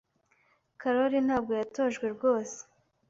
[0.81, 2.57] Karoli ntabwo yatojwe rwose.